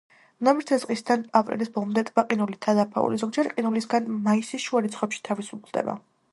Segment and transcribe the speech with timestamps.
[0.45, 6.01] ნოემბრის დასაწყისიდან აპრილის ბოლომდე ტბა ყინულითაა დაფარული, ზოგჯერ ყინულისგან მაისის შუა რიცხვებში თავისუფლდება.